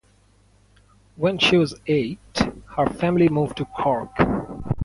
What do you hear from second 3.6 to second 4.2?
Cork.